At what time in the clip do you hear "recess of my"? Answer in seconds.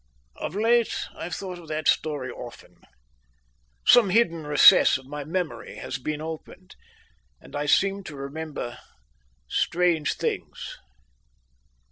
4.47-5.23